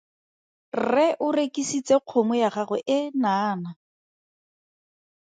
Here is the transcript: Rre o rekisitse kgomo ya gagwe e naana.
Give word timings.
Rre 0.91 1.07
o 1.25 1.27
rekisitse 1.37 1.95
kgomo 2.01 2.33
ya 2.41 2.49
gagwe 2.55 2.77
e 2.97 2.99
naana. 3.21 3.71